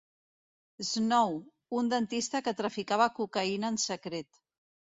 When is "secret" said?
3.87-4.45